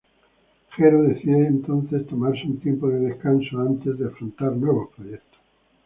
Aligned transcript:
Jero 0.71 1.03
decide 1.05 1.45
entonces 1.45 2.07
tomarse 2.07 2.41
un 2.47 2.59
tiempo 2.59 2.89
de 2.89 3.01
descanso 3.01 3.59
antes 3.59 3.99
de 3.99 4.07
afrontar 4.07 4.51
nuevos 4.53 4.89
proyectos. 4.95 5.39